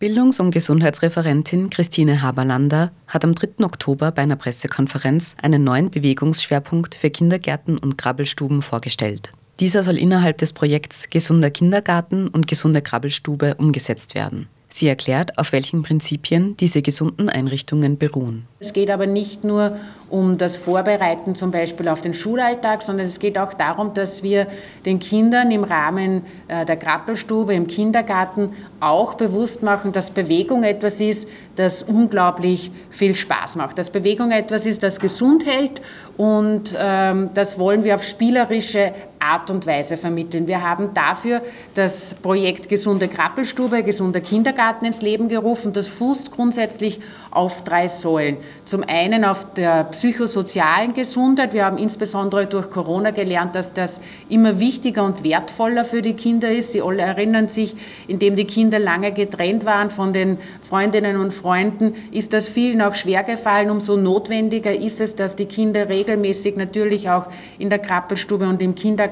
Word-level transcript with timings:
Bildungs- 0.00 0.40
und 0.40 0.50
Gesundheitsreferentin 0.50 1.68
Christine 1.68 2.22
Haberlander 2.22 2.90
hat 3.06 3.22
am 3.22 3.34
3. 3.34 3.62
Oktober 3.66 4.12
bei 4.12 4.22
einer 4.22 4.36
Pressekonferenz 4.36 5.36
einen 5.42 5.62
neuen 5.62 5.90
Bewegungsschwerpunkt 5.90 6.94
für 6.94 7.10
Kindergärten 7.10 7.76
und 7.76 7.98
Krabbelstuben 7.98 8.62
vorgestellt. 8.62 9.28
Dieser 9.60 9.82
soll 9.82 9.98
innerhalb 9.98 10.38
des 10.38 10.54
Projekts 10.54 11.10
Gesunder 11.10 11.50
Kindergarten 11.50 12.28
und 12.28 12.46
gesunde 12.46 12.80
Krabbelstube 12.80 13.56
umgesetzt 13.56 14.14
werden. 14.14 14.48
Sie 14.72 14.86
erklärt, 14.86 15.36
auf 15.36 15.52
welchen 15.52 15.82
Prinzipien 15.82 16.56
diese 16.56 16.80
gesunden 16.80 17.28
Einrichtungen 17.28 17.98
beruhen. 17.98 18.46
Es 18.60 18.72
geht 18.72 18.90
aber 18.90 19.06
nicht 19.06 19.42
nur 19.42 19.76
um 20.10 20.38
das 20.38 20.56
Vorbereiten 20.56 21.34
zum 21.34 21.50
Beispiel 21.50 21.88
auf 21.88 22.02
den 22.02 22.14
Schulalltag, 22.14 22.82
sondern 22.82 23.06
es 23.06 23.18
geht 23.18 23.38
auch 23.38 23.54
darum, 23.54 23.94
dass 23.94 24.22
wir 24.22 24.46
den 24.84 24.98
Kindern 24.98 25.50
im 25.50 25.64
Rahmen 25.64 26.22
äh, 26.48 26.64
der 26.64 26.76
Krabbelstube 26.76 27.54
im 27.54 27.66
Kindergarten 27.66 28.52
auch 28.80 29.14
bewusst 29.14 29.62
machen, 29.62 29.92
dass 29.92 30.10
Bewegung 30.10 30.62
etwas 30.62 31.00
ist, 31.00 31.28
das 31.56 31.82
unglaublich 31.82 32.70
viel 32.90 33.14
Spaß 33.14 33.56
macht. 33.56 33.78
Dass 33.78 33.90
Bewegung 33.90 34.30
etwas 34.30 34.66
ist, 34.66 34.82
das 34.82 35.00
gesund 35.00 35.46
hält 35.46 35.80
und 36.16 36.74
ähm, 36.78 37.30
das 37.34 37.58
wollen 37.58 37.82
wir 37.82 37.94
auf 37.94 38.04
spielerische 38.04 38.92
Art 39.20 39.50
und 39.50 39.66
Weise 39.66 39.98
vermitteln. 39.98 40.46
Wir 40.46 40.62
haben 40.62 40.94
dafür 40.94 41.42
das 41.74 42.14
Projekt 42.14 42.70
Gesunde 42.70 43.06
Krabbelstube, 43.06 43.82
gesunder 43.82 44.22
Kindergarten 44.22 44.86
ins 44.86 45.02
Leben 45.02 45.28
gerufen. 45.28 45.74
Das 45.74 45.88
fußt 45.88 46.30
grundsätzlich 46.30 47.00
auf 47.30 47.62
drei 47.62 47.86
Säulen. 47.86 48.38
Zum 48.64 48.82
einen 48.82 49.26
auf 49.26 49.52
der 49.52 49.84
psychosozialen 49.84 50.94
Gesundheit. 50.94 51.52
Wir 51.52 51.66
haben 51.66 51.76
insbesondere 51.76 52.46
durch 52.46 52.70
Corona 52.70 53.10
gelernt, 53.10 53.54
dass 53.54 53.74
das 53.74 54.00
immer 54.30 54.58
wichtiger 54.58 55.04
und 55.04 55.22
wertvoller 55.22 55.84
für 55.84 56.00
die 56.00 56.14
Kinder 56.14 56.50
ist. 56.50 56.72
Sie 56.72 56.80
alle 56.80 57.02
erinnern 57.02 57.48
sich, 57.48 57.74
indem 58.08 58.36
die 58.36 58.46
Kinder 58.46 58.78
lange 58.78 59.12
getrennt 59.12 59.66
waren 59.66 59.90
von 59.90 60.14
den 60.14 60.38
Freundinnen 60.62 61.16
und 61.16 61.34
Freunden, 61.34 61.94
ist 62.10 62.32
das 62.32 62.48
vielen 62.48 62.80
auch 62.80 62.94
schwer 62.94 63.22
gefallen. 63.22 63.68
Umso 63.68 63.96
notwendiger 63.96 64.74
ist 64.74 65.02
es, 65.02 65.14
dass 65.14 65.36
die 65.36 65.46
Kinder 65.46 65.90
regelmäßig 65.90 66.56
natürlich 66.56 67.10
auch 67.10 67.26
in 67.58 67.68
der 67.68 67.78
Krabbelstube 67.78 68.48
und 68.48 68.62
im 68.62 68.74
Kindergarten 68.74 69.09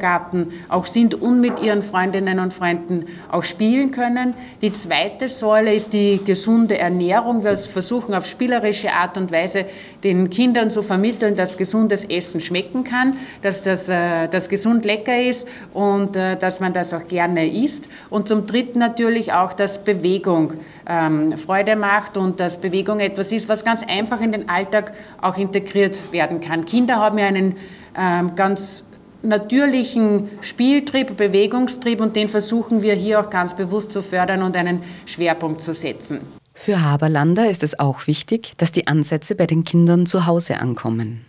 auch 0.69 0.87
sind 0.87 1.15
und 1.15 1.41
mit 1.41 1.61
ihren 1.61 1.83
Freundinnen 1.83 2.39
und 2.39 2.53
Freunden 2.53 3.07
auch 3.31 3.45
spielen 3.45 3.91
können. 3.91 4.35
Die 4.63 4.73
zweite 4.73 5.29
Säule 5.29 5.75
ist 5.75 5.93
die 5.93 6.21
gesunde 6.25 6.79
Ernährung. 6.79 7.45
Wir 7.45 7.57
versuchen 7.57 8.15
auf 8.15 8.27
spielerische 8.27 8.93
Art 8.93 9.17
und 9.17 9.33
Weise 9.33 9.67
den 10.05 10.31
Kindern 10.31 10.71
zu 10.71 10.83
vermitteln, 10.83 11.35
dass 11.35 11.57
gesundes 11.57 12.05
Essen 12.05 12.41
schmecken 12.41 12.85
kann, 12.85 13.17
dass 13.43 13.63
das, 13.63 13.89
äh, 13.89 14.29
gesund 14.49 14.85
lecker 14.85 15.21
ist 15.21 15.47
und 15.75 16.17
äh, 16.17 16.37
dass 16.37 16.61
man 16.61 16.73
das 16.73 16.95
auch 16.95 17.07
gerne 17.07 17.47
isst. 17.47 17.89
Und 18.11 18.29
zum 18.29 18.47
Dritten 18.47 18.79
natürlich 18.79 19.33
auch, 19.33 19.53
dass 19.53 19.85
Bewegung 19.85 20.55
ähm, 20.87 21.37
Freude 21.37 21.77
macht 21.77 22.17
und 22.17 22.41
dass 22.41 22.59
Bewegung 22.59 23.01
etwas 23.01 23.33
ist, 23.33 23.49
was 23.49 23.65
ganz 23.65 23.85
einfach 23.87 24.21
in 24.21 24.33
den 24.33 24.49
Alltag 24.49 24.93
auch 25.21 25.37
integriert 25.37 26.13
werden 26.13 26.41
kann. 26.41 26.65
Kinder 26.65 26.97
haben 26.97 27.19
ja 27.19 27.27
einen 27.27 27.57
ähm, 27.97 28.35
ganz 28.35 28.85
natürlichen 29.29 30.29
Spieltrieb, 30.41 31.17
Bewegungstrieb 31.17 32.01
und 32.01 32.17
den 32.17 32.29
versuchen 32.29 32.83
wir 32.83 32.95
hier 32.95 33.21
auch 33.21 33.31
ganz 33.31 33.55
bewusst 33.55 33.93
zu 33.93 34.03
fördern 34.03 34.43
und 34.43 34.57
einen 34.57 34.83
Schwerpunkt 35.07 35.61
zu 35.63 35.75
setzen. 35.75 36.21
Für 36.55 36.83
Haberlander 36.83 37.49
ist 37.49 37.63
es 37.63 37.79
auch 37.79 38.09
wichtig, 38.09 38.55
dass 38.57 38.73
die 38.73 38.89
Ansätze 38.89 39.37
bei 39.37 39.47
den 39.47 39.63
Kindern 39.63 40.07
zu 40.07 40.27
Hause 40.27 40.59
ankommen. 40.59 41.25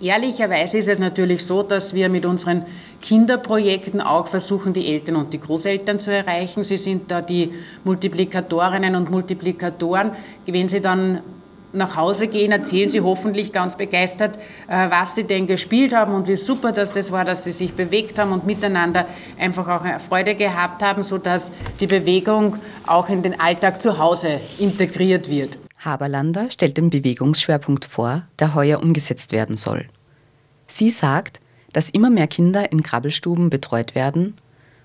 Ehrlicherweise 0.00 0.78
ist 0.78 0.88
es 0.88 0.98
natürlich 1.00 1.44
so, 1.44 1.62
dass 1.64 1.92
wir 1.92 2.08
mit 2.08 2.24
unseren 2.24 2.64
Kinderprojekten 3.02 4.00
auch 4.00 4.28
versuchen, 4.28 4.72
die 4.72 4.86
Eltern 4.86 5.16
und 5.16 5.32
die 5.32 5.40
Großeltern 5.40 5.98
zu 5.98 6.12
erreichen. 6.12 6.62
Sie 6.62 6.76
sind 6.76 7.10
da 7.10 7.20
die 7.20 7.50
Multiplikatorinnen 7.82 8.94
und 8.94 9.10
Multiplikatoren. 9.10 10.12
Wenn 10.46 10.68
sie 10.68 10.80
dann 10.80 11.20
nach 11.72 11.96
Hause 11.96 12.28
gehen, 12.28 12.52
erzählen 12.52 12.90
sie 12.90 13.00
hoffentlich 13.00 13.52
ganz 13.52 13.76
begeistert, 13.76 14.36
äh, 14.68 14.90
was 14.90 15.14
sie 15.14 15.24
denn 15.24 15.46
gespielt 15.46 15.94
haben 15.94 16.14
und 16.14 16.28
wie 16.28 16.36
super 16.36 16.72
das, 16.72 16.92
das 16.92 17.12
war, 17.12 17.24
dass 17.24 17.44
sie 17.44 17.52
sich 17.52 17.74
bewegt 17.74 18.18
haben 18.18 18.32
und 18.32 18.46
miteinander 18.46 19.06
einfach 19.38 19.68
auch 19.68 20.00
Freude 20.00 20.34
gehabt 20.34 20.82
haben, 20.82 21.02
sodass 21.02 21.52
die 21.80 21.86
Bewegung 21.86 22.56
auch 22.86 23.08
in 23.08 23.22
den 23.22 23.38
Alltag 23.38 23.82
zu 23.82 23.98
Hause 23.98 24.40
integriert 24.58 25.28
wird. 25.28 25.58
Haberlander 25.78 26.50
stellt 26.50 26.76
den 26.76 26.90
Bewegungsschwerpunkt 26.90 27.84
vor, 27.84 28.22
der 28.38 28.54
heuer 28.54 28.82
umgesetzt 28.82 29.32
werden 29.32 29.56
soll. 29.56 29.86
Sie 30.66 30.90
sagt, 30.90 31.40
dass 31.72 31.90
immer 31.90 32.10
mehr 32.10 32.26
Kinder 32.26 32.72
in 32.72 32.82
Krabbelstuben 32.82 33.50
betreut 33.50 33.94
werden 33.94 34.34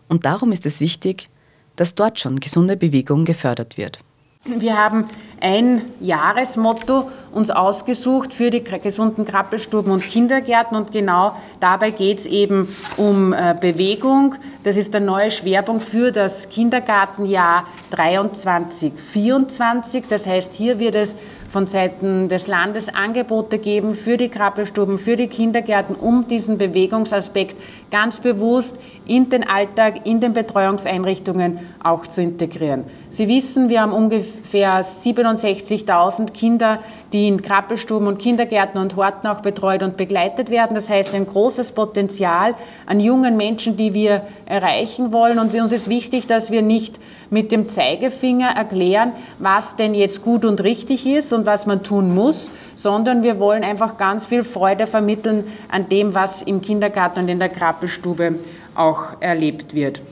und 0.08 0.26
darum 0.26 0.52
ist 0.52 0.66
es 0.66 0.80
wichtig, 0.80 1.30
dass 1.76 1.96
dort 1.96 2.20
schon 2.20 2.40
gesunde 2.40 2.78
Bewegung 2.78 3.26
gefördert 3.26 3.78
wird. 3.78 4.00
Wir 4.46 4.78
haben 4.78 5.10
ein 5.40 5.84
Jahresmotto 6.02 7.10
uns 7.32 7.50
ausgesucht 7.50 8.34
für 8.34 8.50
die 8.50 8.62
gesunden 8.62 9.24
Krabbelstuben 9.24 9.90
und 9.90 10.06
Kindergärten 10.06 10.76
und 10.76 10.92
genau 10.92 11.38
dabei 11.62 11.92
geht 11.92 12.20
es 12.20 12.26
eben 12.26 12.68
um 12.98 13.32
äh, 13.32 13.56
Bewegung. 13.58 14.36
Das 14.64 14.76
ist 14.76 14.94
der 14.94 15.00
neue 15.00 15.32
Schwerpunkt 15.32 15.86
für 15.86 16.12
das 16.12 16.50
Kindergartenjahr 16.50 17.66
23, 17.92 18.92
24. 18.94 20.08
Das 20.10 20.28
heißt, 20.28 20.52
hier 20.52 20.78
wird 20.78 20.96
es 20.96 21.16
von 21.54 21.68
Seiten 21.68 22.30
des 22.30 22.48
Landes 22.48 22.94
Angebote 22.94 23.60
geben 23.60 23.94
für 23.94 24.18
die 24.18 24.30
Krabbelstuben, 24.30 24.98
für 24.98 25.16
die 25.16 25.28
Kindergärten, 25.28 25.96
um 25.96 26.28
diesen 26.28 26.58
Bewegungsaspekt 26.58 27.56
ganz 27.92 28.22
bewusst 28.22 28.80
in 29.06 29.30
den 29.30 29.48
Alltag, 29.48 30.08
in 30.08 30.20
den 30.20 30.34
Betreuungseinrichtungen 30.34 31.60
auch 31.84 32.08
zu 32.08 32.24
integrieren. 32.24 32.86
Sie 33.10 33.28
wissen, 33.28 33.70
wir 33.70 33.82
haben 33.82 33.92
ungefähr 33.92 34.82
67.000 34.82 36.32
Kinder, 36.32 36.80
die 37.14 37.28
in 37.28 37.44
Krabbelstuben 37.44 38.08
und 38.08 38.18
Kindergärten 38.18 38.82
und 38.82 38.96
Horten 38.96 39.30
auch 39.30 39.42
betreut 39.42 39.84
und 39.84 39.96
begleitet 39.96 40.50
werden. 40.50 40.74
Das 40.74 40.90
heißt, 40.90 41.14
ein 41.14 41.28
großes 41.28 41.74
Potenzial 41.74 42.56
an 42.88 43.00
jungen 43.00 43.38
Menschen, 43.38 43.78
die 43.78 43.94
wir 43.94 44.24
erreichen 44.48 45.12
wollen. 45.12 45.38
Und 45.38 45.52
für 45.52 45.62
uns 45.62 45.72
ist 45.72 45.88
wichtig, 45.88 46.26
dass 46.26 46.50
wir 46.50 46.64
nicht 46.64 47.00
mit 47.34 47.52
dem 47.52 47.68
Zeigefinger 47.68 48.50
erklären, 48.50 49.14
was 49.40 49.76
denn 49.76 49.96
jetzt 49.96 50.22
gut 50.22 50.46
und 50.46 50.64
richtig 50.64 51.08
ist 51.08 51.34
und 51.34 51.48
was 51.48 51.66
man 51.66 51.82
tun 51.82 52.14
muss, 52.14 52.52
sondern 52.76 53.24
wir 53.24 53.40
wollen 53.40 53.64
einfach 53.64 53.98
ganz 53.98 54.28
viel 54.28 54.44
Freude 54.44 54.86
vermitteln 54.86 55.44
an 55.68 55.90
dem, 55.90 56.14
was 56.14 56.44
im 56.44 56.62
Kindergarten 56.62 57.22
und 57.22 57.30
in 57.30 57.40
der 57.40 57.50
Krabbelstube 57.50 58.36
auch 58.76 59.20
erlebt 59.20 59.74
wird. 59.74 60.04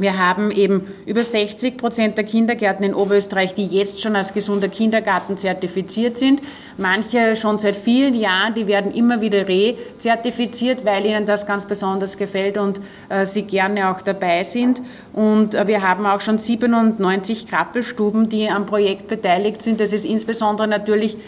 Wir 0.00 0.16
haben 0.16 0.50
eben 0.50 0.86
über 1.04 1.22
60 1.22 1.76
Prozent 1.76 2.16
der 2.16 2.24
Kindergärten 2.24 2.86
in 2.86 2.94
Oberösterreich, 2.94 3.52
die 3.52 3.66
jetzt 3.66 4.00
schon 4.00 4.16
als 4.16 4.32
gesunder 4.32 4.68
Kindergarten 4.68 5.36
zertifiziert 5.36 6.16
sind. 6.16 6.40
Manche 6.78 7.36
schon 7.36 7.58
seit 7.58 7.76
vielen 7.76 8.14
Jahren, 8.14 8.54
die 8.54 8.66
werden 8.66 8.94
immer 8.94 9.20
wieder 9.20 9.46
rezertifiziert, 9.46 10.86
weil 10.86 11.04
ihnen 11.04 11.26
das 11.26 11.46
ganz 11.46 11.66
besonders 11.66 12.16
gefällt 12.16 12.56
und 12.56 12.80
äh, 13.10 13.26
sie 13.26 13.42
gerne 13.42 13.90
auch 13.90 14.00
dabei 14.00 14.42
sind. 14.42 14.80
Und 15.12 15.54
äh, 15.54 15.66
wir 15.66 15.86
haben 15.86 16.06
auch 16.06 16.22
schon 16.22 16.38
97 16.38 17.46
Krabbelstuben, 17.46 18.30
die 18.30 18.48
am 18.48 18.64
Projekt 18.64 19.06
beteiligt 19.06 19.60
sind. 19.60 19.80
Das 19.80 19.92
ist 19.92 20.06
insbesondere 20.06 20.66
natürlich 20.66 21.18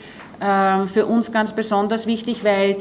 äh, 0.41 0.87
für 0.87 1.05
uns 1.05 1.31
ganz 1.31 1.53
besonders 1.53 2.07
wichtig, 2.07 2.43
weil 2.43 2.79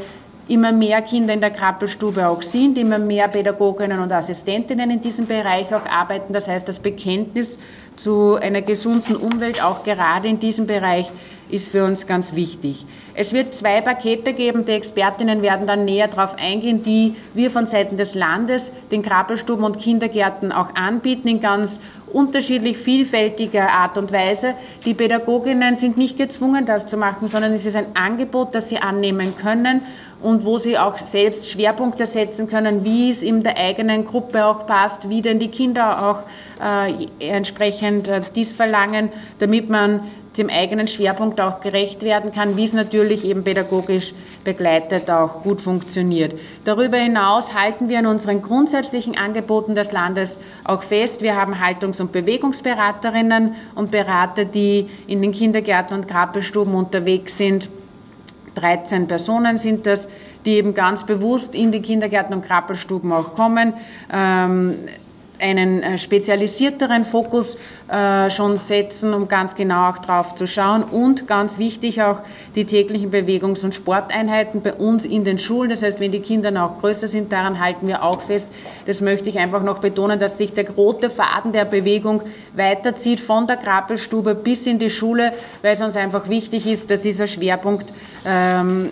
immer 0.51 0.71
mehr 0.71 1.01
Kinder 1.01 1.33
in 1.33 1.39
der 1.39 1.51
Krabbelstube 1.51 2.27
auch 2.27 2.41
sind, 2.41 2.77
immer 2.77 2.99
mehr 2.99 3.27
Pädagoginnen 3.27 3.99
und 3.99 4.11
Assistentinnen 4.11 4.91
in 4.91 5.01
diesem 5.01 5.25
Bereich 5.25 5.73
auch 5.73 5.85
arbeiten. 5.85 6.33
Das 6.33 6.49
heißt, 6.49 6.67
das 6.67 6.79
Bekenntnis 6.79 7.57
zu 7.95 8.35
einer 8.35 8.61
gesunden 8.61 9.15
Umwelt, 9.15 9.63
auch 9.63 9.83
gerade 9.83 10.27
in 10.27 10.39
diesem 10.39 10.67
Bereich, 10.67 11.11
ist 11.51 11.71
für 11.71 11.83
uns 11.83 12.07
ganz 12.07 12.35
wichtig. 12.35 12.85
Es 13.13 13.33
wird 13.33 13.53
zwei 13.53 13.81
Pakete 13.81 14.33
geben, 14.33 14.65
die 14.65 14.71
Expertinnen 14.71 15.41
werden 15.41 15.67
dann 15.67 15.85
näher 15.85 16.07
darauf 16.07 16.35
eingehen, 16.39 16.83
die 16.83 17.15
wir 17.33 17.51
von 17.51 17.65
Seiten 17.65 17.97
des 17.97 18.15
Landes 18.15 18.71
den 18.91 19.01
Krabbelstuben 19.01 19.65
und 19.65 19.77
Kindergärten 19.77 20.51
auch 20.51 20.75
anbieten 20.75 21.27
in 21.27 21.39
ganz 21.39 21.79
unterschiedlich 22.13 22.77
vielfältiger 22.77 23.69
Art 23.69 23.97
und 23.97 24.11
Weise. 24.11 24.55
Die 24.85 24.93
Pädagoginnen 24.93 25.75
sind 25.75 25.97
nicht 25.97 26.17
gezwungen, 26.17 26.65
das 26.65 26.85
zu 26.85 26.97
machen, 26.97 27.27
sondern 27.27 27.53
es 27.53 27.65
ist 27.65 27.75
ein 27.75 27.95
Angebot, 27.95 28.55
das 28.55 28.69
sie 28.69 28.77
annehmen 28.77 29.35
können 29.37 29.81
und 30.21 30.45
wo 30.45 30.57
sie 30.57 30.77
auch 30.77 30.97
selbst 30.97 31.49
Schwerpunkte 31.49 32.05
setzen 32.05 32.47
können, 32.47 32.83
wie 32.83 33.09
es 33.09 33.23
in 33.23 33.43
der 33.43 33.57
eigenen 33.57 34.05
Gruppe 34.05 34.45
auch 34.45 34.65
passt, 34.65 35.09
wie 35.09 35.21
denn 35.21 35.39
die 35.39 35.47
Kinder 35.47 36.09
auch 36.09 36.23
äh, 36.61 37.07
entsprechend 37.19 38.07
äh, 38.07 38.21
dies 38.35 38.51
verlangen, 38.51 39.09
damit 39.39 39.69
man 39.69 40.01
dem 40.37 40.49
eigenen 40.49 40.87
Schwerpunkt 40.87 41.41
auch 41.41 41.59
gerecht 41.59 42.03
werden 42.03 42.31
kann, 42.31 42.55
wie 42.55 42.63
es 42.63 42.73
natürlich 42.73 43.25
eben 43.25 43.43
pädagogisch 43.43 44.13
begleitet 44.43 45.09
auch 45.09 45.43
gut 45.43 45.59
funktioniert. 45.59 46.33
Darüber 46.63 46.97
hinaus 46.97 47.53
halten 47.53 47.89
wir 47.89 47.99
an 47.99 48.05
unseren 48.05 48.41
grundsätzlichen 48.41 49.17
Angeboten 49.17 49.75
des 49.75 49.91
Landes 49.91 50.39
auch 50.63 50.83
fest. 50.83 51.21
Wir 51.21 51.35
haben 51.35 51.59
Haltungs- 51.59 51.99
und 51.99 52.13
Bewegungsberaterinnen 52.13 53.55
und 53.75 53.91
Berater, 53.91 54.45
die 54.45 54.87
in 55.07 55.21
den 55.21 55.33
Kindergärten 55.33 55.97
und 55.97 56.07
Krabbelstuben 56.07 56.73
unterwegs 56.75 57.37
sind. 57.37 57.67
13 58.55 59.07
Personen 59.07 59.57
sind 59.57 59.85
das, 59.85 60.07
die 60.45 60.51
eben 60.51 60.73
ganz 60.73 61.05
bewusst 61.05 61.55
in 61.55 61.71
die 61.71 61.81
Kindergärten 61.81 62.35
und 62.35 62.45
Krabbelstuben 62.45 63.11
auch 63.11 63.33
kommen. 63.33 63.73
Ähm, 64.11 64.79
einen 65.41 65.83
äh, 65.83 65.97
spezialisierteren 65.97 67.03
Fokus 67.03 67.57
äh, 67.87 68.29
schon 68.29 68.57
setzen, 68.57 69.13
um 69.13 69.27
ganz 69.27 69.55
genau 69.55 69.89
auch 69.89 69.97
drauf 69.97 70.35
zu 70.35 70.47
schauen. 70.47 70.83
Und 70.83 71.27
ganz 71.27 71.59
wichtig 71.59 72.01
auch 72.01 72.21
die 72.55 72.65
täglichen 72.65 73.11
Bewegungs- 73.11 73.63
und 73.63 73.73
Sporteinheiten 73.73 74.61
bei 74.61 74.73
uns 74.73 75.05
in 75.05 75.23
den 75.23 75.37
Schulen. 75.37 75.69
Das 75.69 75.83
heißt, 75.83 75.99
wenn 75.99 76.11
die 76.11 76.19
Kinder 76.19 76.51
noch 76.51 76.79
größer 76.79 77.07
sind, 77.07 77.31
daran 77.31 77.59
halten 77.59 77.87
wir 77.87 78.03
auch 78.03 78.21
fest. 78.21 78.49
Das 78.85 79.01
möchte 79.01 79.29
ich 79.29 79.39
einfach 79.39 79.63
noch 79.63 79.79
betonen, 79.79 80.19
dass 80.19 80.37
sich 80.37 80.53
der 80.53 80.69
rote 80.69 81.09
Faden 81.09 81.51
der 81.51 81.65
Bewegung 81.65 82.21
weiterzieht 82.55 83.19
von 83.19 83.47
der 83.47 83.57
Krabbelstube 83.57 84.35
bis 84.35 84.67
in 84.67 84.79
die 84.79 84.89
Schule, 84.89 85.33
weil 85.61 85.73
es 85.73 85.81
uns 85.81 85.95
einfach 85.95 86.29
wichtig 86.29 86.67
ist, 86.67 86.91
dass 86.91 87.01
dieser 87.01 87.27
Schwerpunkt 87.27 87.93
ähm, 88.25 88.89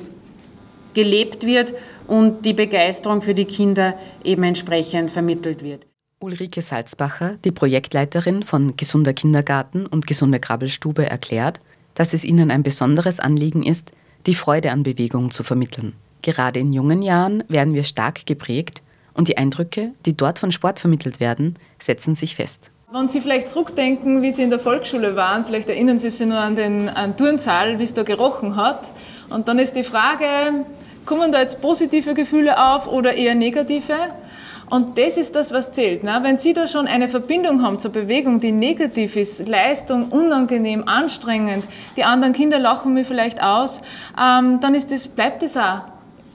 gelebt 0.94 1.46
wird 1.46 1.74
und 2.07 2.44
die 2.46 2.54
Begeisterung 2.54 3.22
für 3.22 3.34
die 3.34 3.46
Kinder 3.46 3.96
eben 4.24 4.44
entsprechend 4.44 5.12
vermittelt 5.12 5.63
wird. 5.63 5.88
Ulrike 6.21 6.62
Salzbacher, 6.62 7.38
die 7.45 7.51
Projektleiterin 7.51 8.44
von 8.44 8.75
Gesunder 8.75 9.13
Kindergarten 9.13 9.86
und 9.86 10.06
Gesunde 10.06 10.42
Krabbelstube, 10.42 11.10
erklärt, 11.10 11.62
dass 11.94 12.13
es 12.13 12.25
ihnen 12.25 12.51
ein 12.51 12.62
besonderes 12.62 13.21
Anliegen 13.21 13.63
ist, 13.63 13.94
die 14.25 14.33
Freude 14.33 14.71
an 14.71 14.83
Bewegung 14.83 15.31
zu 15.31 15.44
vermitteln. 15.44 15.94
Gerade 16.21 16.60
in 16.60 16.74
jungen 16.74 17.01
Jahren 17.01 17.45
werden 17.48 17.74
wir 17.74 17.86
stark 17.86 18.25
geprägt 18.25 18.81
und 19.13 19.30
die 19.30 19.38
Eindrücke, 19.38 19.94
die 20.06 20.18
dort 20.18 20.39
von 20.39 20.51
Sport 20.51 20.80
vermittelt 20.81 21.21
werden, 21.21 21.54
setzen 21.81 22.16
sich 22.16 22.36
fest. 22.36 22.72
Wenn 22.92 23.07
Sie 23.07 23.22
vielleicht 23.22 23.50
zurückdenken, 23.50 24.22
wie 24.22 24.33
Sie 24.33 24.44
in 24.44 24.50
der 24.50 24.60
Volksschule 24.60 25.15
waren, 25.15 25.45
vielleicht 25.45 25.69
erinnern 25.69 26.00
Sie 26.00 26.10
sich 26.10 26.27
nur 26.27 26.39
an 26.39 26.57
den 26.57 26.89
an 26.89 27.15
Turnsaal, 27.15 27.80
wie 27.80 27.83
es 27.83 27.94
da 27.94 28.04
gerochen 28.04 28.57
hat. 28.57 28.92
Und 29.30 29.48
dann 29.48 29.57
ist 29.57 29.74
die 29.74 29.86
Frage, 29.86 30.65
kommen 31.06 31.31
da 31.31 31.39
jetzt 31.39 31.62
positive 31.62 32.13
Gefühle 32.13 32.74
auf 32.74 32.88
oder 32.88 33.13
eher 33.13 33.36
negative? 33.36 33.95
Und 34.69 34.98
das 34.98 35.18
ist 35.18 35.36
das, 35.36 35.51
was 35.51 35.71
zählt. 35.71 36.04
Ne? 36.04 36.19
Wenn 36.21 36.38
Sie 36.38 36.54
da 36.54 36.68
schon 36.68 36.88
eine 36.88 37.10
Verbindung 37.10 37.63
haben 37.63 37.80
zur 37.80 37.92
Bewegung, 37.92 38.39
die 38.39 38.51
negativ 38.51 39.16
ist, 39.16 39.48
Leistung, 39.48 40.10
unangenehm, 40.10 40.83
anstrengend, 40.88 41.68
die 41.98 42.04
anderen 42.04 42.33
Kinder 42.33 42.60
lachen 42.60 42.94
mir 42.94 43.04
vielleicht 43.04 43.42
aus, 43.42 43.81
ähm, 44.19 44.60
dann 44.62 44.75
ist 44.75 44.92
das, 44.92 45.07
bleibt 45.07 45.42
das 45.42 45.57
auch 45.57 45.81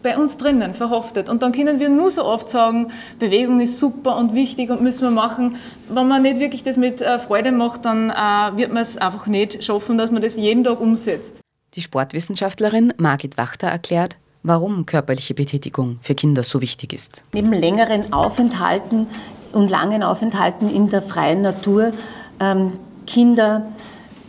bei 0.03 0.19
uns 0.19 0.37
drinnen, 0.37 0.75
verhaftet. 0.75 1.29
Und 1.29 1.43
dann 1.43 1.53
können 1.53 1.81
wir 1.81 1.89
nur 1.89 2.11
so 2.11 2.25
oft 2.25 2.49
sagen, 2.49 2.89
Bewegung 3.19 3.59
ist 3.61 3.79
super 3.79 4.17
und 4.17 4.35
wichtig 4.35 4.71
und 4.71 4.83
müssen 4.83 5.03
wir 5.03 5.11
machen. 5.11 5.57
Wenn 5.89 6.07
man 6.07 6.23
nicht 6.23 6.39
wirklich 6.39 6.63
das 6.63 6.77
mit 6.77 7.01
äh, 7.01 7.19
Freude 7.19 7.53
macht, 7.53 7.85
dann 7.85 8.11
äh, 8.11 8.57
wird 8.57 8.73
man 8.73 8.83
es 8.83 8.97
einfach 8.97 9.27
nicht 9.27 9.65
schaffen, 9.65 9.97
dass 9.97 10.11
man 10.11 10.23
das 10.23 10.37
jeden 10.37 10.63
Tag 10.63 10.81
umsetzt. 10.81 11.41
Die 11.75 11.81
Sportwissenschaftlerin 11.81 12.93
Margit 12.99 13.39
Wachter 13.39 13.69
erklärt, 13.69 14.17
warum 14.45 14.87
körperliche 14.87 15.35
Betätigung 15.35 15.99
für 16.03 16.15
Kinder 16.15 16.45
so 16.45 16.61
wichtig 16.61 16.93
ist. 16.93 17.25
Neben 17.33 17.53
längeren 17.53 18.13
Aufenthalten 18.13 19.09
und 19.53 19.71
langen 19.71 20.03
Aufenthalten 20.03 20.73
in 20.73 20.91
der 20.91 21.03
freien 21.03 21.43
Natur 21.43 21.91
ähm, 22.39 22.73
Kinder 23.07 23.67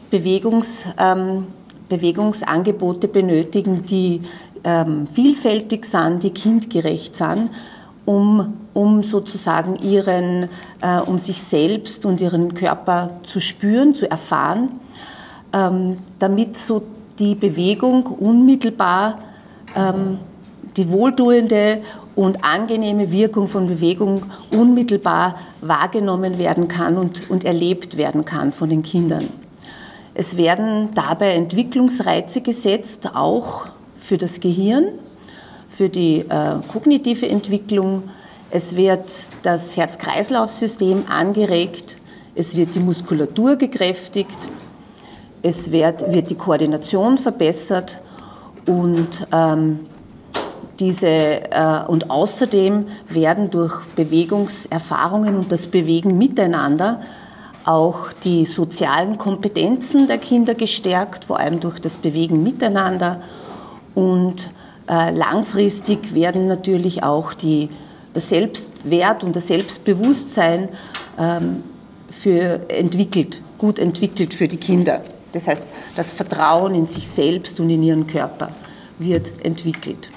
Bewegungs, 0.10 0.88
ähm, 0.98 1.48
Bewegungsangebote 1.90 3.08
benötigen, 3.08 3.84
die 3.84 4.22
ähm, 4.64 5.06
vielfältig 5.06 5.86
sind, 5.86 6.24
die 6.24 6.32
kindgerecht 6.32 7.16
sind, 7.16 7.50
um, 8.06 8.54
um 8.74 9.04
sozusagen 9.04 9.76
ihren, 9.76 10.48
äh, 10.82 11.00
um 11.06 11.20
sich 11.20 11.42
selbst 11.42 12.06
und 12.06 12.22
ihren 12.22 12.54
Körper 12.54 13.20
zu 13.26 13.42
spüren, 13.42 13.94
zu 13.94 14.10
erfahren, 14.10 14.80
ähm, 15.52 15.98
damit 16.20 16.56
so 16.56 16.84
die 17.20 17.36
Bewegung 17.36 18.06
unmittelbar 18.06 19.20
ähm, 19.76 20.20
die 20.78 20.92
wohltuende 20.92 21.82
und 22.16 22.44
angenehme 22.44 23.12
Wirkung 23.12 23.48
von 23.48 23.68
Bewegung 23.68 24.26
unmittelbar 24.52 25.36
wahrgenommen 25.62 26.38
werden 26.38 26.68
kann 26.68 26.98
und, 26.98 27.30
und 27.30 27.44
erlebt 27.44 27.98
werden 27.98 28.26
kann 28.26 28.54
von 28.54 28.70
den 28.70 28.84
Kindern. 28.84 29.30
Es 30.14 30.38
werden 30.38 30.90
dabei 30.94 31.34
Entwicklungsreize 31.34 32.42
gesetzt, 32.42 33.10
auch 33.14 33.66
für 33.96 34.18
das 34.18 34.40
Gehirn, 34.40 34.88
für 35.68 35.90
die 35.90 36.20
äh, 36.20 36.56
kognitive 36.72 37.28
Entwicklung. 37.28 38.04
Es 38.50 38.78
wird 38.78 39.10
das 39.44 39.76
Herz-Kreislauf-System 39.76 41.06
angeregt, 41.10 41.98
es 42.34 42.56
wird 42.56 42.76
die 42.76 42.80
Muskulatur 42.80 43.58
gekräftigt, 43.58 44.48
es 45.42 45.72
wird, 45.72 46.12
wird 46.14 46.30
die 46.30 46.36
Koordination 46.36 47.18
verbessert 47.18 48.02
und 48.66 49.28
ähm, 49.32 49.80
diese, 50.80 51.08
äh, 51.08 51.86
und 51.88 52.10
außerdem 52.10 52.88
werden 53.08 53.50
durch 53.50 53.80
Bewegungserfahrungen 53.96 55.38
und 55.38 55.52
das 55.52 55.68
Bewegen 55.68 56.18
miteinander 56.18 57.00
auch 57.66 58.12
die 58.24 58.46
sozialen 58.46 59.18
Kompetenzen 59.18 60.08
der 60.08 60.20
Kinder 60.20 60.54
gestärkt, 60.54 61.26
vor 61.26 61.40
allem 61.40 61.60
durch 61.60 61.80
das 61.80 61.98
Bewegen 61.98 62.44
miteinander. 62.44 63.22
Und 63.96 64.52
äh, 64.88 65.12
langfristig 65.12 66.14
werden 66.14 66.46
natürlich 66.46 67.04
auch 67.04 67.34
die, 67.34 67.70
der 68.14 68.22
Selbstwert 68.22 69.24
und 69.24 69.36
das 69.36 69.48
Selbstbewusstsein 69.48 70.70
ähm, 71.18 71.64
für 72.10 72.70
entwickelt, 72.70 73.42
gut 73.58 73.80
entwickelt 73.80 74.34
für 74.34 74.48
die 74.48 74.58
Kinder. 74.58 75.02
Das 75.36 75.48
heißt, 75.48 75.66
das 75.96 76.12
Vertrauen 76.12 76.74
in 76.76 76.86
sich 76.86 77.08
selbst 77.08 77.60
und 77.60 77.70
in 77.70 77.84
ihren 77.84 78.08
Körper 78.08 78.50
wird 78.98 79.34
entwickelt. 79.44 80.10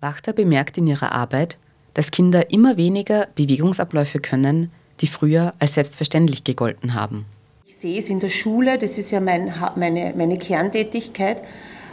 Wachter 0.00 0.32
bemerkt 0.32 0.78
in 0.78 0.86
ihrer 0.88 1.12
Arbeit, 1.12 1.58
dass 1.94 2.10
Kinder 2.10 2.50
immer 2.50 2.76
weniger 2.76 3.28
Bewegungsabläufe 3.36 4.18
können, 4.18 4.70
die 5.00 5.06
früher 5.06 5.54
als 5.58 5.74
selbstverständlich 5.74 6.42
gegolten 6.42 6.94
haben. 6.94 7.24
Ich 7.66 7.76
sehe 7.76 7.98
es 7.98 8.08
in 8.08 8.18
der 8.18 8.28
Schule, 8.28 8.78
das 8.78 8.98
ist 8.98 9.10
ja 9.12 9.20
mein, 9.20 9.52
meine, 9.76 10.12
meine 10.16 10.38
Kerntätigkeit. 10.38 11.42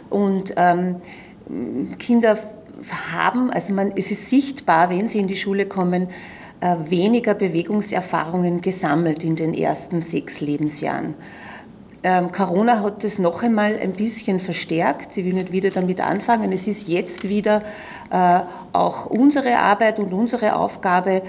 Und 0.10 0.54
ähm, 0.58 0.96
Kinder 2.00 2.38
haben, 3.12 3.52
also 3.52 3.74
man, 3.74 3.92
es 3.96 4.10
ist 4.10 4.30
sichtbar, 4.30 4.90
wenn 4.90 5.10
sie 5.10 5.20
in 5.20 5.28
die 5.28 5.36
Schule 5.36 5.66
kommen, 5.66 6.08
äh, 6.62 6.76
weniger 6.88 7.36
Bewegungserfahrungen 7.36 8.62
gesammelt 8.62 9.24
in 9.24 9.36
den 9.36 9.54
ersten 9.54 10.02
sechs 10.02 10.42
Lebensjahren. 10.42 11.14
Ähm, 12.02 12.32
Corona 12.32 12.82
hat 12.82 13.04
das 13.04 13.20
noch 13.20 13.44
einmal 13.44 13.78
ein 13.78 13.94
bisschen 13.94 14.40
verstärkt. 14.40 15.18
Ich 15.18 15.26
will 15.26 15.34
nicht 15.34 15.52
wieder 15.52 15.70
damit 15.70 16.00
anfangen. 16.00 16.52
Es 16.52 16.68
ist 16.68 16.88
jetzt 16.88 17.28
wieder 17.28 17.62
äh, 18.10 18.40
auch 18.72 19.06
unsere 19.08 19.58
Arbeit 19.58 20.00
und 20.00 20.14
unsere 20.14 20.56
Aufgabe, 20.56 21.22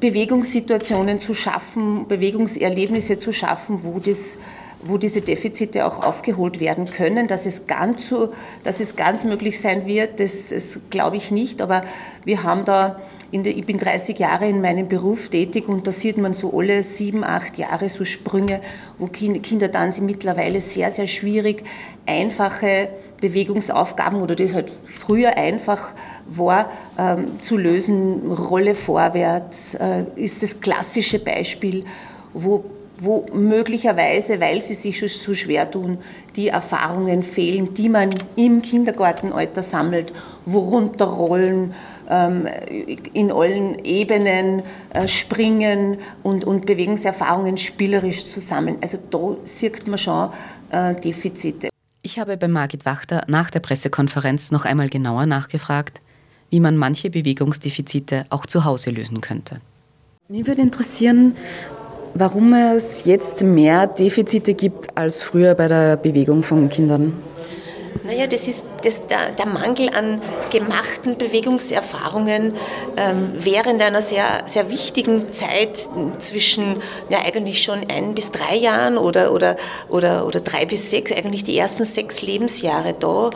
Bewegungssituationen 0.00 1.20
zu 1.20 1.32
schaffen, 1.32 2.08
Bewegungserlebnisse 2.08 3.18
zu 3.18 3.32
schaffen, 3.32 3.84
wo 3.84 3.98
das 3.98 4.38
wo 4.82 4.98
diese 4.98 5.20
Defizite 5.20 5.86
auch 5.86 6.02
aufgeholt 6.02 6.60
werden 6.60 6.84
können. 6.86 7.28
Dass 7.28 7.46
es 7.46 7.66
ganz, 7.66 8.08
so, 8.08 8.30
dass 8.62 8.80
es 8.80 8.94
ganz 8.94 9.24
möglich 9.24 9.60
sein 9.60 9.86
wird, 9.86 10.20
das, 10.20 10.48
das 10.48 10.78
glaube 10.90 11.16
ich 11.16 11.30
nicht. 11.30 11.62
Aber 11.62 11.82
wir 12.24 12.42
haben 12.42 12.64
da 12.64 13.00
der, 13.32 13.56
ich 13.56 13.66
bin 13.66 13.78
30 13.78 14.18
Jahre 14.18 14.48
in 14.48 14.60
meinem 14.60 14.88
Beruf 14.88 15.28
tätig 15.28 15.68
und 15.68 15.86
da 15.86 15.92
sieht 15.92 16.18
man 16.18 16.34
so 16.34 16.56
alle 16.56 16.82
sieben, 16.82 17.24
acht 17.24 17.58
Jahre 17.58 17.88
so 17.88 18.04
Sprünge, 18.04 18.60
wo 18.98 19.06
Kinder 19.06 19.68
dann 19.68 19.92
sie 19.92 20.02
mittlerweile 20.02 20.60
sehr, 20.60 20.90
sehr 20.90 21.06
schwierig, 21.06 21.64
einfache 22.06 22.88
Bewegungsaufgaben 23.20 24.20
oder 24.20 24.36
das 24.36 24.54
halt 24.54 24.72
früher 24.84 25.36
einfach 25.36 25.88
war, 26.28 26.70
ähm, 26.98 27.40
zu 27.40 27.56
lösen. 27.56 28.30
Rolle 28.30 28.74
vorwärts 28.74 29.74
äh, 29.74 30.04
ist 30.16 30.42
das 30.42 30.60
klassische 30.60 31.18
Beispiel, 31.18 31.84
wo 32.32 32.64
wo 32.98 33.26
möglicherweise, 33.32 34.40
weil 34.40 34.62
sie 34.62 34.74
sich 34.74 34.98
schon 34.98 35.08
so 35.08 35.34
schwer 35.34 35.70
tun, 35.70 35.98
die 36.34 36.48
Erfahrungen 36.48 37.22
fehlen, 37.22 37.74
die 37.74 37.88
man 37.88 38.10
im 38.36 38.62
Kindergartenalter 38.62 39.62
sammelt, 39.62 40.12
worunter 40.46 41.04
rollen, 41.04 41.62
ähm, 41.64 41.74
in 43.12 43.32
allen 43.32 43.84
Ebenen 43.84 44.62
äh, 44.90 45.08
springen 45.08 45.98
und, 46.22 46.44
und 46.44 46.66
Bewegungserfahrungen 46.66 47.56
spielerisch 47.56 48.24
zusammen. 48.24 48.76
Also 48.80 48.98
da 49.10 49.36
sieht 49.44 49.86
man 49.86 49.98
schon 49.98 50.30
äh, 50.70 50.94
Defizite. 50.94 51.68
Ich 52.02 52.18
habe 52.18 52.36
bei 52.36 52.46
Margit 52.46 52.86
Wachter 52.86 53.24
nach 53.26 53.50
der 53.50 53.60
Pressekonferenz 53.60 54.52
noch 54.52 54.64
einmal 54.64 54.88
genauer 54.88 55.26
nachgefragt, 55.26 56.00
wie 56.50 56.60
man 56.60 56.76
manche 56.76 57.10
Bewegungsdefizite 57.10 58.26
auch 58.30 58.46
zu 58.46 58.64
Hause 58.64 58.90
lösen 58.90 59.20
könnte. 59.20 59.60
Mich 60.28 60.46
würde 60.46 60.62
interessieren, 60.62 61.36
warum 62.14 62.52
es 62.54 63.04
jetzt 63.04 63.42
mehr 63.42 63.86
Defizite 63.86 64.54
gibt 64.54 64.96
als 64.96 65.22
früher 65.22 65.54
bei 65.54 65.68
der 65.68 65.96
Bewegung 65.96 66.42
von 66.42 66.68
Kindern. 66.68 67.12
Naja, 68.04 68.26
das 68.26 68.48
ist 68.48 68.64
das, 68.82 69.06
der, 69.06 69.32
der, 69.32 69.46
Mangel 69.46 69.90
an 69.90 70.20
gemachten 70.50 71.16
Bewegungserfahrungen 71.16 72.54
ähm, 72.96 73.32
während 73.34 73.82
einer 73.82 74.02
sehr, 74.02 74.42
sehr 74.46 74.70
wichtigen 74.70 75.32
Zeit 75.32 75.88
zwischen 76.18 76.80
ja, 77.08 77.18
eigentlich 77.24 77.62
schon 77.62 77.84
ein 77.88 78.14
bis 78.14 78.30
drei 78.30 78.56
Jahren 78.56 78.98
oder, 78.98 79.32
oder, 79.32 79.56
oder, 79.88 80.26
oder 80.26 80.40
drei 80.40 80.66
bis 80.66 80.90
sechs, 80.90 81.12
eigentlich 81.12 81.44
die 81.44 81.56
ersten 81.56 81.84
sechs 81.84 82.22
Lebensjahre. 82.22 82.94
Da 82.98 83.30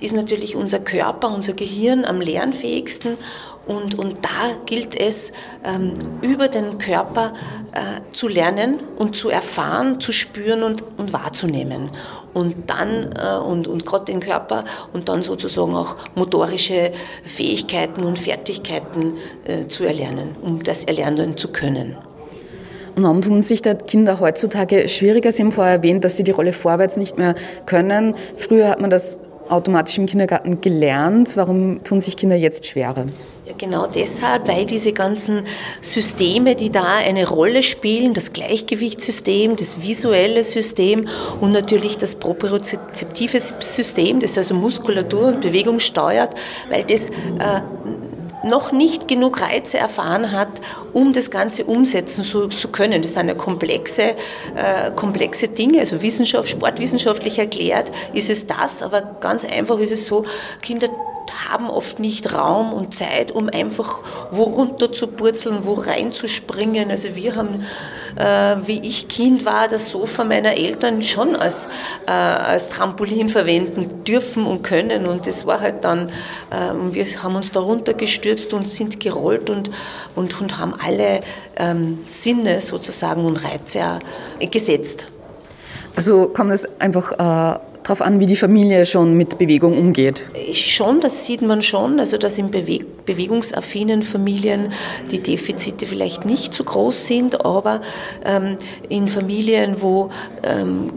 ist 0.00 0.14
natürlich 0.14 0.56
unser 0.56 0.78
Körper, 0.78 1.28
unser 1.28 1.54
Gehirn 1.54 2.04
am 2.04 2.20
lernfähigsten 2.20 3.18
Und, 3.66 3.98
und 3.98 4.24
da 4.24 4.54
gilt 4.64 4.94
es, 4.94 5.32
ähm, 5.64 5.94
über 6.22 6.46
den 6.46 6.78
Körper 6.78 7.32
äh, 7.72 8.00
zu 8.12 8.28
lernen 8.28 8.80
und 8.96 9.16
zu 9.16 9.28
erfahren, 9.28 9.98
zu 9.98 10.12
spüren 10.12 10.62
und, 10.62 10.84
und 10.96 11.12
wahrzunehmen. 11.12 11.90
Und 12.32 12.70
dann, 12.70 13.12
äh, 13.12 13.38
und, 13.38 13.66
und 13.66 13.84
gerade 13.84 14.04
den 14.04 14.20
Körper 14.20 14.64
und 14.92 15.08
dann 15.08 15.22
sozusagen 15.22 15.74
auch 15.74 15.96
motorische 16.14 16.92
Fähigkeiten 17.24 18.04
und 18.04 18.20
Fertigkeiten 18.20 19.16
äh, 19.44 19.66
zu 19.66 19.84
erlernen, 19.84 20.36
um 20.40 20.62
das 20.62 20.84
erlernen 20.84 21.36
zu 21.36 21.48
können. 21.48 21.96
Und 22.94 23.02
warum 23.02 23.20
tun 23.20 23.42
sich 23.42 23.62
da 23.62 23.74
Kinder 23.74 24.20
heutzutage 24.20 24.88
schwieriger? 24.88 25.30
Sie 25.32 25.42
haben 25.42 25.52
vorher 25.52 25.74
erwähnt, 25.74 26.04
dass 26.04 26.16
sie 26.16 26.24
die 26.24 26.30
Rolle 26.30 26.54
vorwärts 26.54 26.96
nicht 26.96 27.18
mehr 27.18 27.34
können. 27.66 28.14
Früher 28.38 28.68
hat 28.68 28.80
man 28.80 28.90
das 28.90 29.18
automatisch 29.48 29.98
im 29.98 30.06
Kindergarten 30.06 30.60
gelernt. 30.60 31.36
Warum 31.36 31.82
tun 31.84 32.00
sich 32.00 32.16
Kinder 32.16 32.36
jetzt 32.36 32.66
schwerer? 32.66 33.06
Ja, 33.46 33.52
genau 33.56 33.86
deshalb, 33.86 34.48
weil 34.48 34.66
diese 34.66 34.92
ganzen 34.92 35.42
Systeme, 35.80 36.56
die 36.56 36.70
da 36.70 36.96
eine 36.96 37.28
Rolle 37.28 37.62
spielen, 37.62 38.12
das 38.12 38.32
Gleichgewichtssystem, 38.32 39.54
das 39.54 39.82
visuelle 39.82 40.42
System 40.42 41.06
und 41.40 41.52
natürlich 41.52 41.96
das 41.96 42.16
propriozeptive 42.16 43.38
System, 43.38 44.18
das 44.18 44.36
also 44.36 44.54
Muskulatur 44.54 45.28
und 45.28 45.42
Bewegung 45.42 45.78
steuert, 45.78 46.34
weil 46.70 46.82
das 46.84 47.08
äh, 47.08 47.60
noch 48.46 48.72
nicht 48.72 49.08
genug 49.08 49.40
Reize 49.40 49.78
erfahren 49.78 50.32
hat, 50.32 50.48
um 50.92 51.12
das 51.12 51.30
Ganze 51.30 51.64
umsetzen 51.64 52.24
zu, 52.24 52.48
zu 52.48 52.68
können. 52.68 53.02
Das 53.02 53.14
sind 53.14 53.28
ja 53.28 53.34
komplexe, 53.34 54.16
äh, 54.54 54.90
komplexe 54.94 55.48
Dinge, 55.48 55.80
also 55.80 56.02
Wissenschaft, 56.02 56.48
sportwissenschaftlich 56.48 57.38
erklärt 57.38 57.90
ist 58.12 58.30
es 58.30 58.46
das, 58.46 58.82
aber 58.82 59.02
ganz 59.20 59.44
einfach 59.44 59.78
ist 59.78 59.92
es 59.92 60.06
so, 60.06 60.24
Kinder 60.62 60.88
haben 61.48 61.68
oft 61.68 61.98
nicht 61.98 62.32
Raum 62.32 62.72
und 62.72 62.94
Zeit, 62.94 63.32
um 63.32 63.48
einfach 63.48 64.00
wo 64.30 64.44
runter 64.44 64.92
zu 64.92 65.08
purzeln, 65.08 65.64
wo 65.64 65.74
reinzuspringen. 65.74 66.90
Also 66.90 67.14
wir 67.14 67.36
haben, 67.36 67.66
äh, 68.16 68.56
wie 68.66 68.80
ich 68.80 69.08
Kind 69.08 69.44
war, 69.44 69.68
das 69.68 69.90
Sofa 69.90 70.24
meiner 70.24 70.56
Eltern 70.56 71.02
schon 71.02 71.36
als, 71.36 71.68
äh, 72.06 72.10
als 72.10 72.70
Trampolin 72.70 73.28
verwenden 73.28 74.04
dürfen 74.04 74.46
und 74.46 74.62
können. 74.62 75.06
Und 75.06 75.26
das 75.26 75.46
war 75.46 75.60
halt 75.60 75.84
dann, 75.84 76.08
äh, 76.50 76.72
wir 76.90 77.04
haben 77.22 77.36
uns 77.36 77.52
da 77.52 77.60
runtergestürzt 77.60 78.52
und 78.52 78.68
sind 78.68 79.00
gerollt 79.00 79.50
und, 79.50 79.70
und, 80.14 80.40
und 80.40 80.58
haben 80.58 80.74
alle 80.74 81.20
ähm, 81.56 82.00
Sinne 82.06 82.60
sozusagen 82.60 83.24
und 83.24 83.36
Reize 83.36 84.00
äh, 84.38 84.46
gesetzt. 84.46 85.10
Also 85.94 86.28
kommt 86.28 86.52
es 86.52 86.68
einfach 86.78 87.12
äh, 87.12 87.58
darauf 87.86 88.02
an, 88.02 88.18
wie 88.18 88.26
die 88.26 88.36
Familie 88.36 88.84
schon 88.84 89.14
mit 89.14 89.38
Bewegung 89.38 89.78
umgeht? 89.78 90.24
Schon, 90.52 91.00
das 91.00 91.24
sieht 91.24 91.40
man 91.40 91.62
schon. 91.62 92.00
Also, 92.00 92.18
dass 92.18 92.36
in 92.36 92.50
bewegungsaffinen 92.50 94.02
Familien 94.02 94.72
die 95.12 95.22
Defizite 95.22 95.86
vielleicht 95.86 96.24
nicht 96.24 96.52
so 96.52 96.64
groß 96.64 97.06
sind, 97.06 97.44
aber 97.44 97.80
ähm, 98.24 98.56
in 98.88 99.08
Familien, 99.08 99.80
wo 99.80 100.10
ähm, 100.42 100.90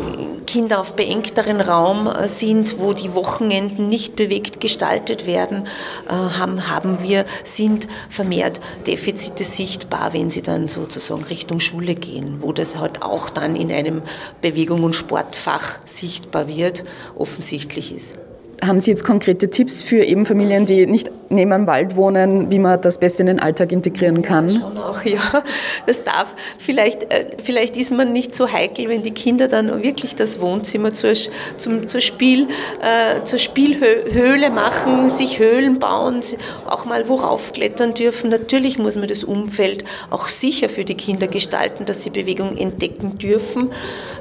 Kinder 0.48 0.80
auf 0.80 0.96
beengteren 0.96 1.62
Raum 1.62 2.08
äh, 2.08 2.28
sind, 2.28 2.80
wo 2.80 2.94
die 2.94 3.14
Wochenenden 3.14 3.88
nicht 3.88 4.16
bewegt 4.16 4.60
gestaltet 4.60 5.28
werden, 5.28 5.68
äh, 6.08 6.14
haben, 6.14 6.70
haben 6.70 7.04
wir, 7.04 7.26
sind 7.44 7.88
vermehrt 8.10 8.60
Defizite 8.88 9.44
sichtbar, 9.44 10.14
wenn 10.14 10.32
sie 10.32 10.42
dann 10.42 10.68
sozusagen 10.68 11.24
Richtung 11.24 11.60
Schule 11.60 11.94
gehen, 11.94 12.38
wo 12.40 12.52
das 12.52 12.80
halt 12.80 13.04
auch 13.04 13.30
dann 13.30 13.56
in 13.56 13.72
einem 13.72 14.02
Bewegung- 14.42 14.84
und 14.84 14.96
Sportfach 14.96 15.80
sichtbar 15.86 16.48
wird 16.48 16.79
offensichtlich 17.16 17.94
ist. 17.94 18.16
Haben 18.62 18.80
Sie 18.80 18.92
jetzt 18.92 19.06
konkrete 19.06 19.50
Tipps 19.50 19.82
für 19.82 20.04
eben 20.04 20.26
Familien, 20.26 20.66
die 20.66 20.86
nicht 20.86 21.12
neben 21.30 21.52
einem 21.54 21.68
Wald 21.68 21.96
wohnen, 21.96 22.52
wie 22.52 22.60
man 22.60 22.82
das 22.82 22.98
Beste 22.98 23.22
in 23.22 23.28
den 23.28 23.40
Alltag 23.40 23.72
integrieren 23.72 24.22
kann? 24.22 24.50
Ja, 24.50 24.60
schon 24.60 24.78
auch, 24.78 25.04
ja. 25.04 25.44
Das 25.86 26.04
darf. 26.04 26.36
Vielleicht, 26.58 27.12
äh, 27.14 27.38
vielleicht 27.42 27.78
ist 27.78 27.92
man 27.92 28.12
nicht 28.12 28.36
so 28.36 28.52
heikel, 28.52 28.90
wenn 28.90 29.04
die 29.04 29.12
Kinder 29.12 29.48
dann 29.48 29.82
wirklich 29.82 30.16
das 30.16 30.42
Wohnzimmer 30.42 30.94
zur, 30.94 31.14
zum, 31.58 31.88
zur, 31.88 32.02
Spiel, 32.02 32.48
äh, 32.82 33.24
zur 33.24 33.40
Spielhöhle 33.40 34.50
machen, 34.50 35.10
sich 35.10 35.40
Höhlen 35.40 35.80
bauen, 35.80 36.20
auch 36.66 36.86
mal 36.86 37.08
worauf 37.08 37.54
klettern 37.54 37.94
dürfen. 37.94 38.30
Natürlich 38.30 38.78
muss 38.78 38.98
man 38.98 39.08
das 39.08 39.24
Umfeld 39.24 39.86
auch 40.10 40.28
sicher 40.28 40.68
für 40.68 40.84
die 40.84 40.96
Kinder 40.96 41.28
gestalten, 41.28 41.86
dass 41.86 42.04
sie 42.04 42.10
Bewegung 42.10 42.58
entdecken 42.58 43.18
dürfen. 43.18 43.70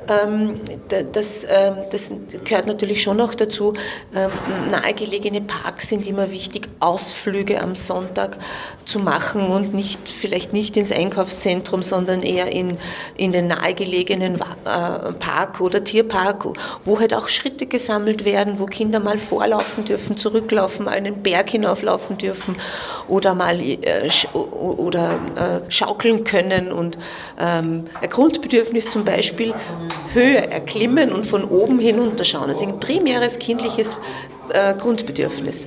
Ähm, 0.09 0.61
das, 1.13 1.45
äh, 1.45 1.73
das 1.91 2.13
gehört 2.45 2.67
natürlich 2.67 3.03
schon 3.03 3.21
auch 3.21 3.35
dazu. 3.35 3.75
Ähm, 4.15 4.28
nahegelegene 4.71 5.41
Parks 5.41 5.89
sind 5.89 6.07
immer 6.07 6.31
wichtig, 6.31 6.69
Ausflüge 6.81 7.61
am 7.61 7.77
Sonntag 7.77 8.39
zu 8.85 8.99
machen 8.99 9.49
und 9.49 9.75
nicht, 9.75 10.09
vielleicht 10.09 10.53
nicht 10.53 10.77
ins 10.77 10.93
Einkaufszentrum, 10.93 11.83
sondern 11.83 12.23
eher 12.23 12.51
in, 12.51 12.79
in 13.17 13.33
den 13.33 13.49
nahegelegenen 13.49 14.37
äh, 14.37 15.13
Park 15.13 15.61
oder 15.61 15.85
Tierpark, 15.85 16.47
wo 16.85 16.99
halt 16.99 17.15
auch 17.15 17.29
Schritte 17.29 17.67
gesammelt 17.67 18.25
werden, 18.25 18.59
wo 18.59 18.67
Kinder 18.67 19.01
mal 19.01 19.19
vorlaufen 19.19 19.85
dürfen, 19.85 20.17
zurücklaufen, 20.17 20.89
einen 20.89 21.23
Berg 21.23 21.51
hinauflaufen 21.51 22.17
dürfen 22.17 22.57
oder 23.09 23.35
mal 23.35 23.61
äh, 23.61 24.09
oder 24.33 25.19
äh, 25.37 25.71
schaukeln 25.71 26.25
können 26.25 26.73
und 26.73 26.99
ähm, 27.39 27.85
ein 28.01 28.09
Grundbedürfnis 28.09 28.91
zum 28.91 29.05
Beispiel 29.05 29.55
Höhe 30.13 30.51
erklimmen 30.51 31.13
und 31.13 31.27
von 31.27 31.45
oben 31.45 31.79
hinunterschauen. 31.79 32.51
Ist 32.51 32.63
ein 32.63 32.81
primäres 32.81 33.39
kindliches 33.39 33.97
äh, 34.51 34.75
Grundbedürfnis. 34.75 35.67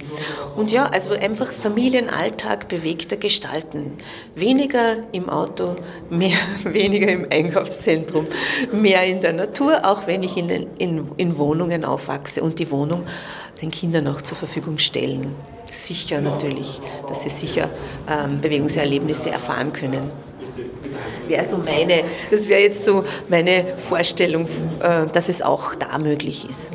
Und 0.56 0.72
ja, 0.72 0.86
also 0.88 1.12
einfach 1.12 1.52
Familienalltag 1.52 2.68
bewegter 2.68 3.18
gestalten. 3.18 3.98
Weniger 4.36 4.98
im 5.12 5.30
Auto, 5.30 5.76
mehr, 6.10 6.38
weniger 6.64 7.12
im 7.12 7.28
Einkaufszentrum, 7.30 8.28
mehr 8.72 9.04
in 9.04 9.22
der 9.22 9.34
Natur, 9.34 9.86
auch 9.86 10.08
wenn 10.08 10.24
ich 10.24 10.38
in, 10.38 10.50
in, 10.50 11.12
in 11.18 11.38
Wohnungen 11.38 11.86
aufwachse 11.86 12.42
und 12.42 12.60
die 12.60 12.72
Wohnung 12.72 13.04
den 13.62 13.72
Kindern 13.72 14.08
auch 14.08 14.22
zur 14.22 14.38
Verfügung 14.38 14.78
stellen. 14.78 15.36
Sicher 15.70 16.20
natürlich, 16.20 16.82
dass 17.08 17.24
sie 17.24 17.30
sicher 17.30 17.70
ähm, 18.10 18.42
Bewegungserlebnisse 18.42 19.30
erfahren 19.30 19.72
können. 19.72 20.12
Das 21.18 21.30
wäre 21.30 21.46
so 21.46 21.58
meine, 21.58 22.04
das 22.30 22.48
wäre 22.48 22.62
jetzt 22.62 22.86
so 22.86 23.04
meine 23.30 23.66
Vorstellung, 23.78 24.46
äh, 24.82 25.08
dass 25.12 25.30
es 25.30 25.42
auch 25.42 25.76
da 25.76 25.98
möglich 25.98 26.50
ist. 26.50 26.72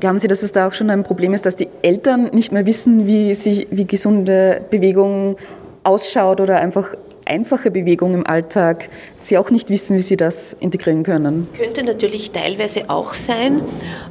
Glauben 0.00 0.18
Sie, 0.18 0.26
dass 0.26 0.42
es 0.42 0.50
da 0.50 0.66
auch 0.66 0.72
schon 0.72 0.90
ein 0.90 1.04
Problem 1.04 1.32
ist, 1.32 1.46
dass 1.46 1.54
die 1.54 1.68
Eltern 1.82 2.30
nicht 2.32 2.50
mehr 2.50 2.66
wissen, 2.66 3.06
wie, 3.06 3.34
sich, 3.34 3.68
wie 3.70 3.86
gesunde 3.86 4.60
Bewegung 4.68 5.36
ausschaut 5.84 6.40
oder 6.40 6.56
einfach 6.56 6.94
einfache 7.32 7.70
Bewegung 7.70 8.12
im 8.14 8.26
Alltag 8.26 8.88
sie 9.20 9.38
auch 9.38 9.50
nicht 9.50 9.70
wissen, 9.70 9.96
wie 9.96 10.02
sie 10.02 10.16
das 10.16 10.52
integrieren 10.60 11.02
können. 11.02 11.48
Könnte 11.56 11.82
natürlich 11.82 12.30
teilweise 12.30 12.90
auch 12.90 13.14
sein, 13.14 13.62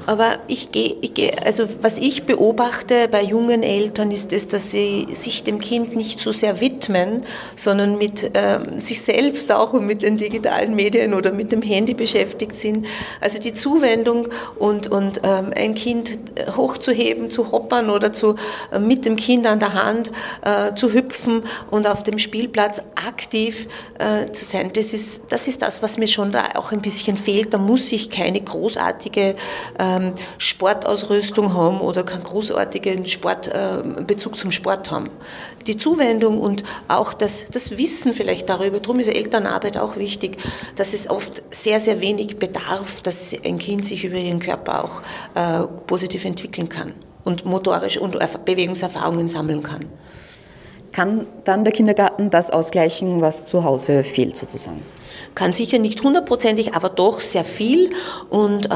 aber 0.08 0.40
ich 0.48 0.72
gehe, 0.72 0.96
gehe, 0.96 1.34
also 1.46 1.66
was 1.82 2.00
ich 2.00 2.24
beobachte 2.24 3.08
bei 3.10 3.22
jungen 3.22 3.62
Eltern 3.62 4.12
ist 4.12 4.34
es, 4.34 4.48
dass 4.48 4.72
sie 4.72 5.08
sich 5.12 5.44
dem 5.44 5.60
Kind 5.60 5.96
nicht 5.96 6.20
so 6.20 6.32
sehr 6.32 6.62
widmen, 6.62 7.24
sondern 7.56 7.98
mit 7.98 8.36
äh, 8.36 8.60
sich 8.80 9.02
selbst 9.02 9.52
auch 9.52 9.74
und 9.74 9.86
mit 9.86 10.02
den 10.02 10.18
digitalen 10.18 10.76
Medien 10.76 11.14
oder 11.14 11.32
mit 11.32 11.52
dem 11.52 11.62
Handy 11.62 11.94
beschäftigt 11.94 12.60
sind. 12.60 12.88
Also 13.20 13.38
die 13.38 13.54
Zuwendung 13.54 14.30
und, 14.58 14.88
und 14.88 15.22
ähm, 15.24 15.52
ein 15.56 15.76
Kind 15.76 16.18
hochzuheben, 16.56 17.30
zu 17.30 17.52
hoppern 17.52 17.90
oder 17.90 18.12
zu, 18.12 18.36
äh, 18.72 18.80
mit 18.80 19.06
dem 19.06 19.16
Kind 19.16 19.46
an 19.46 19.60
der 19.60 19.74
Hand 19.74 20.12
äh, 20.42 20.74
zu 20.74 20.94
hüpfen 20.94 21.44
und 21.70 21.86
auf 21.86 22.04
dem 22.04 22.18
Spielplatz 22.18 22.82
aktiv 23.12 23.68
äh, 24.00 24.32
zu 24.32 24.46
sein, 24.46 24.72
das 24.74 24.94
ist, 24.94 25.22
das 25.30 25.48
ist 25.48 25.62
das, 25.62 25.82
was 25.84 25.98
mir 25.98 26.08
schon 26.08 26.32
da 26.32 26.46
auch 26.56 26.72
ein 26.72 26.82
bisschen 26.82 27.18
fehlt. 27.18 27.54
Da 27.54 27.58
muss 27.58 27.92
ich 27.92 28.10
keine 28.10 28.40
großartige 28.40 29.36
ähm, 29.78 30.14
Sportausrüstung 30.38 31.54
haben 31.54 31.82
oder 31.82 32.04
keinen 32.04 32.24
großartigen 32.24 33.06
Sport, 33.06 33.48
äh, 33.50 33.84
Bezug 34.08 34.38
zum 34.38 34.52
Sport 34.52 34.92
haben. 34.92 35.10
Die 35.68 35.76
Zuwendung 35.76 36.40
und 36.40 36.64
auch 36.88 37.14
das, 37.14 37.48
das 37.52 37.78
Wissen 37.78 38.14
vielleicht 38.14 38.50
darüber, 38.50 38.80
darum 38.80 39.00
ist 39.00 39.10
Elternarbeit 39.10 39.78
auch 39.78 39.98
wichtig, 39.98 40.38
dass 40.76 40.94
es 40.94 41.10
oft 41.10 41.44
sehr, 41.54 41.80
sehr 41.80 42.00
wenig 42.00 42.40
bedarf, 42.40 43.02
dass 43.02 43.36
ein 43.44 43.60
Kind 43.60 43.86
sich 43.86 44.06
über 44.06 44.16
ihren 44.16 44.40
Körper 44.40 44.84
auch 44.84 45.02
äh, 45.36 45.68
positiv 45.86 46.24
entwickeln 46.26 46.70
kann 46.70 46.94
und 47.24 47.46
motorisch 47.46 47.98
und 47.98 48.18
Bewegungserfahrungen 48.46 49.28
sammeln 49.28 49.62
kann 49.62 49.88
kann 50.92 51.26
dann 51.44 51.64
der 51.64 51.74
Kindergarten 51.74 52.30
das 52.30 52.52
ausgleichen, 52.52 53.22
was 53.22 53.46
zu 53.46 53.64
Hause 53.64 54.04
fehlt 54.04 54.36
sozusagen? 54.36 54.82
Kann 55.36 55.54
sicher 55.54 55.80
nicht 55.80 56.04
hundertprozentig, 56.04 56.74
aber 56.74 56.90
doch 56.90 57.22
sehr 57.22 57.44
viel. 57.44 57.92
Und 58.30 58.66
äh, 58.66 58.70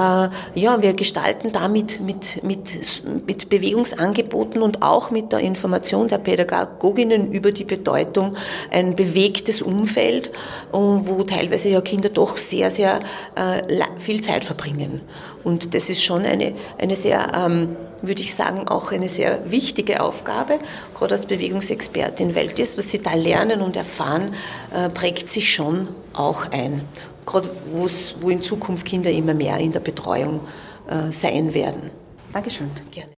ja, 0.56 0.82
wir 0.82 0.94
gestalten 0.94 1.51
damit 1.51 2.01
mit, 2.01 2.44
mit, 2.44 3.04
mit 3.25 3.50
Bewegungsangeboten 3.50 4.62
und 4.62 4.82
auch 4.82 5.12
mit 5.12 5.32
der 5.32 5.39
Information 5.39 6.08
der 6.08 6.18
Pädagoginnen 6.18 7.32
über 7.32 7.51
die 7.51 7.65
Bedeutung 7.65 8.36
ein 8.72 8.96
bewegtes 8.96 9.62
Umfeld, 9.62 10.32
wo 10.72 11.24
teilweise 11.24 11.70
ja 11.70 11.82
Kinder 11.82 12.10
doch 12.10 12.38
sehr, 12.38 12.72
sehr 12.72 13.00
äh, 13.36 13.62
viel 13.98 14.22
Zeit 14.22 14.46
verbringen. 14.46 15.01
Und 15.44 15.75
das 15.75 15.89
ist 15.89 16.04
schon 16.04 16.25
eine, 16.25 16.54
eine 16.80 16.96
sehr, 16.96 17.32
ähm, 17.36 17.75
würde 18.01 18.24
ich 18.24 18.34
sagen, 18.34 18.68
auch 18.68 18.92
eine 18.92 19.08
sehr 19.08 19.51
wichtige 19.51 20.01
Aufgabe, 20.01 20.60
gerade 20.96 21.13
als 21.13 21.25
Bewegungsexpertin, 21.27 22.36
weil 22.36 22.48
das, 22.48 22.77
was 22.77 22.89
sie 22.89 23.01
da 23.01 23.13
lernen 23.13 23.62
und 23.62 23.77
erfahren, 23.77 24.34
äh, 24.74 24.89
prägt 24.89 25.30
sich 25.30 25.54
schon 25.54 25.89
auch 26.18 26.52
ein. 26.52 26.86
Gerade 27.26 27.50
wo 27.72 28.30
in 28.30 28.42
Zukunft 28.42 28.86
Kinder 28.86 29.12
immer 29.12 29.34
mehr 29.34 29.58
in 29.58 29.72
der 29.72 29.80
Betreuung 29.80 30.42
äh, 30.88 31.12
sein 31.12 31.54
werden. 31.54 31.90
Dankeschön. 32.34 32.70
Gerne. 32.92 33.10